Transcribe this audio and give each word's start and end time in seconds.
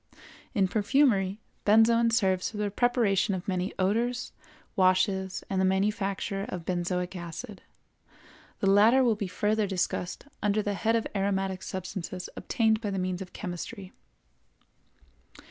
In 0.55 0.67
perfumery, 0.67 1.39
benzoin 1.63 2.09
serves 2.09 2.49
for 2.49 2.57
the 2.57 2.71
preparation 2.71 3.35
of 3.35 3.47
many 3.47 3.71
odors, 3.77 4.31
washes, 4.75 5.43
and 5.47 5.61
the 5.61 5.65
manufacture 5.65 6.43
of 6.49 6.65
benzoic 6.65 7.15
acid. 7.15 7.61
The 8.61 8.67
latter 8.71 9.03
will 9.03 9.13
be 9.13 9.27
further 9.27 9.67
discussed 9.67 10.25
under 10.41 10.63
the 10.63 10.73
head 10.73 10.95
of 10.95 11.05
aromatic 11.15 11.61
substances 11.61 12.29
obtained 12.35 12.81
by 12.81 12.89
means 12.89 13.21
of 13.21 13.31
chemistry. 13.33 13.93